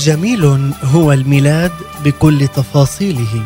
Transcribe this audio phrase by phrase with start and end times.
[0.00, 1.72] جميل هو الميلاد
[2.04, 3.42] بكل تفاصيله.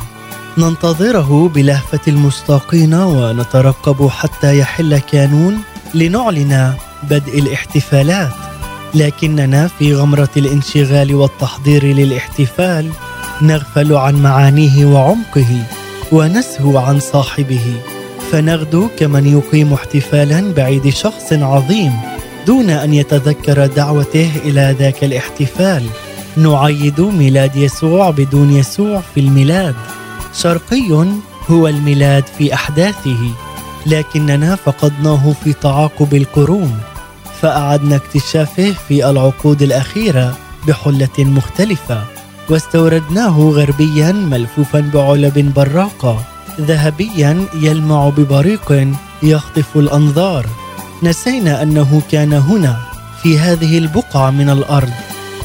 [0.59, 5.59] ننتظره بلهفة المشتاقين ونترقب حتى يحل كانون
[5.95, 8.33] لنعلن بدء الاحتفالات.
[8.95, 12.91] لكننا في غمرة الانشغال والتحضير للاحتفال
[13.43, 15.63] نغفل عن معانيه وعمقه
[16.13, 17.75] ونسهو عن صاحبه.
[18.33, 21.93] فنغدو كمن يقيم احتفالا بعيد شخص عظيم
[22.47, 25.87] دون أن يتذكر دعوته إلى ذاك الاحتفال.
[26.37, 29.75] نعيد ميلاد يسوع بدون يسوع في الميلاد.
[30.35, 31.07] شرقي
[31.51, 33.19] هو الميلاد في أحداثه
[33.87, 36.79] لكننا فقدناه في تعاقب القرون
[37.41, 40.37] فأعدنا اكتشافه في العقود الأخيرة
[40.69, 42.05] بحلة مختلفة
[42.49, 46.25] واستوردناه غربيا ملفوفا بعلب براقة
[46.61, 48.89] ذهبيا يلمع ببريق
[49.23, 50.47] يخطف الأنظار.
[51.03, 52.77] نسينا أنه كان هنا
[53.23, 54.93] في هذه البقعة من الأرض.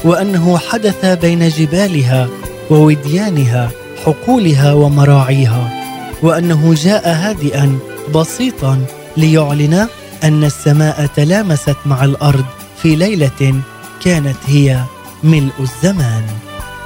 [0.04, 2.28] وأنه حدث بين جبالها
[2.70, 3.70] ووديانها
[4.04, 5.70] حقولها ومراعيها
[6.22, 7.78] وأنه جاء هادئا
[8.14, 8.84] بسيطا
[9.16, 9.88] ليعلن
[10.24, 12.44] أن السماء تلامست مع الأرض
[12.82, 13.60] في ليلة
[14.04, 14.80] كانت هي
[15.24, 16.22] ملء الزمان.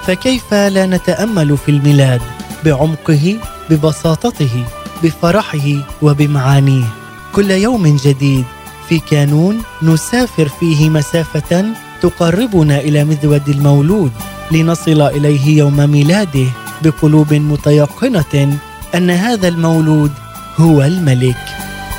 [0.06, 2.20] فكيف لا نتأمل في الميلاد
[2.64, 3.38] بعمقه
[3.70, 4.64] ببساطته
[5.02, 5.68] بفرحه
[6.02, 6.84] وبمعانيه؟
[7.32, 8.44] كل يوم جديد
[8.88, 11.64] في كانون نسافر فيه مسافة
[12.04, 14.12] تقربنا إلى مذود المولود
[14.52, 16.46] لنصل إليه يوم ميلاده
[16.82, 18.58] بقلوب متيقنة
[18.94, 20.12] أن هذا المولود
[20.56, 21.44] هو الملك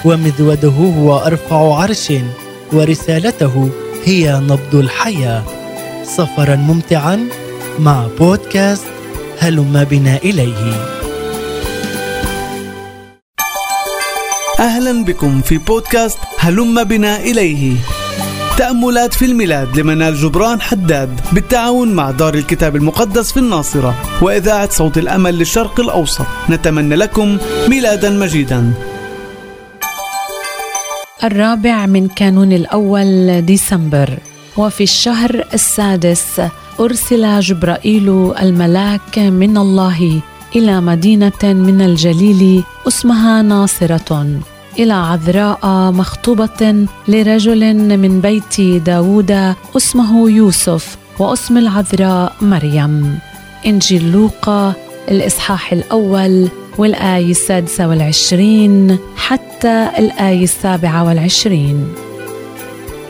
[0.06, 2.14] ومذوده هو أرفع عرش
[2.74, 3.70] ورسالته
[4.06, 5.44] هي نبض الحياة.
[6.04, 7.20] سفرا ممتعا
[7.80, 8.86] مع بودكاست
[9.40, 10.86] هلم بنا إليه.
[14.60, 17.76] أهلا بكم في بودكاست هلم بنا إليه.
[18.58, 24.98] تأملات في الميلاد لمنال جبران حداد بالتعاون مع دار الكتاب المقدس في الناصرة وإذاعة صوت
[24.98, 26.26] الأمل للشرق الأوسط.
[26.50, 27.38] نتمنى لكم
[27.68, 28.74] ميلادا مجيدا.
[31.24, 34.20] الرابع من كانون الأول ديسمبر.
[34.58, 36.42] وفي الشهر السادس
[36.80, 40.22] أرسل جبرائيل الملاك من الله
[40.56, 44.40] إلى مدينة من الجليل اسمها ناصرة.
[44.80, 53.20] إلى عذراء مخطوبة لرجل من بيت داود اسمه يوسف واسم العذراء مريم.
[53.66, 54.74] إنجيل لوقا
[55.12, 61.88] الإصحاح الأول والآية السادسة والعشرين حتى الآية السابعة والعشرين.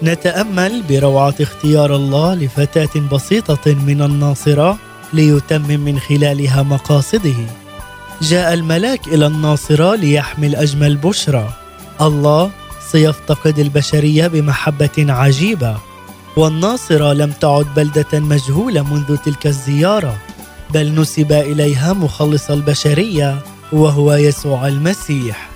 [0.03, 4.78] نتأمل بروعة اختيار الله لفتاة بسيطة من الناصرة
[5.14, 7.65] ليتمم من خلالها مقاصده.
[8.22, 11.50] جاء الملاك إلى الناصرة ليحمل اجمل بشرى
[12.02, 12.52] الله
[12.92, 15.78] سيفتقد البشرية بمحبة عجيبة
[16.38, 20.18] والناصرة لم تعد بلدة مجهولة منذ تلك الزيارة
[20.74, 23.40] بل نسب إليها مخلص البشرية
[23.72, 25.50] وهو يسوع المسيح.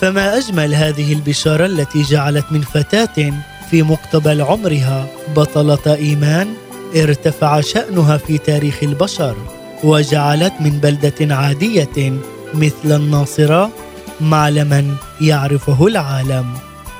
[0.00, 3.32] فما أجمل هذه البشارة التي جعلت من فتاة
[3.70, 6.54] في مقتبل عمرها بطلة إيمان
[6.96, 9.36] ارتفع شأنها في تاريخ البشر.
[9.84, 12.12] وجعلت من بلدة عادية
[12.54, 13.70] مثل الناصرة
[14.20, 16.46] معلما يعرفه العالم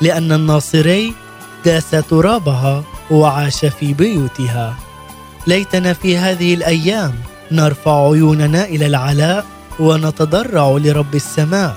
[0.00, 1.12] لأن الناصري
[1.64, 4.76] داس ترابها وعاش في بيوتها.
[5.46, 7.14] ليتنا في هذه الأيام
[7.52, 9.46] نرفع عيوننا إلى العلاء
[9.80, 11.76] ونتضرع لرب السماء.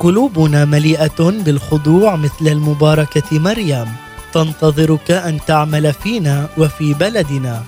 [0.00, 3.86] قلوبنا مليئة بالخضوع مثل المباركة مريم
[4.32, 7.62] تنتظرك أن تعمل فينا وفي بلدنا.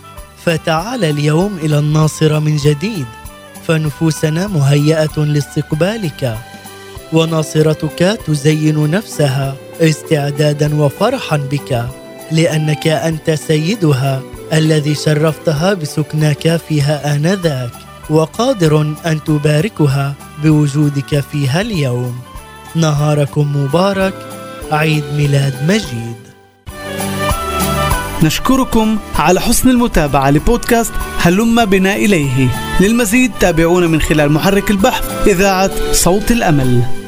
[0.45, 3.07] فتعال اليوم إلى الناصره من جديد
[3.67, 6.39] فنفوسنا مهيئة لاستقبالك.
[7.13, 11.85] وناصرتك تزين نفسها استعدادا وفرحا بك
[12.33, 14.23] لأنك أنت سيدها
[14.53, 17.71] الذي شرفتها بسكناك فيها آنذاك
[18.11, 22.19] وقادر أن تباركها بوجودك فيها اليوم.
[22.75, 24.15] نهاركم مبارك
[24.73, 26.24] عيد ميلاد مجيد.
[28.25, 32.49] نشكركم على حسن المتابعة لبودكاست هلم بنا إليه.
[32.81, 37.04] للمزيد تابعونا من خلال محرك البحث إذاعة صوت الأمل.